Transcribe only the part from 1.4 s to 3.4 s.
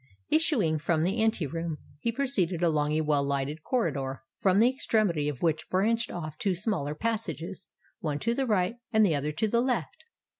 room, he proceeded along a well